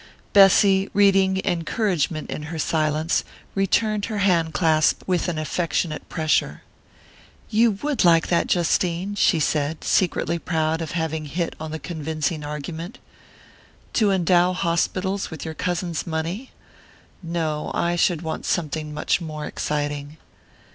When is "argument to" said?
12.43-14.09